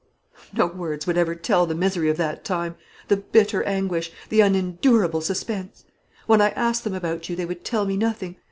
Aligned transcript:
"No 0.51 0.65
words 0.65 1.05
would 1.05 1.15
ever 1.15 1.35
tell 1.35 1.67
the 1.67 1.75
misery 1.75 2.09
of 2.09 2.17
that 2.17 2.43
time; 2.43 2.73
the 3.07 3.17
bitter 3.17 3.61
anguish; 3.65 4.11
the 4.29 4.41
unendurable 4.41 5.21
suspense. 5.21 5.83
When 6.25 6.41
I 6.41 6.49
asked 6.55 6.83
them 6.83 6.95
about 6.95 7.29
you, 7.29 7.35
they 7.35 7.45
would 7.45 7.63
tell 7.63 7.85
me 7.85 7.97
nothing. 7.97 8.37